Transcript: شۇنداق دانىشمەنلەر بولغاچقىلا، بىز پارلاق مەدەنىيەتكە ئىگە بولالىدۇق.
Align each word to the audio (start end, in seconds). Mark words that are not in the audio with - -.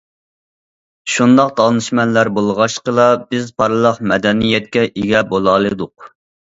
شۇنداق 1.15 1.51
دانىشمەنلەر 1.59 2.31
بولغاچقىلا، 2.39 3.07
بىز 3.29 3.55
پارلاق 3.61 4.05
مەدەنىيەتكە 4.15 4.89
ئىگە 4.93 5.27
بولالىدۇق. 5.35 6.15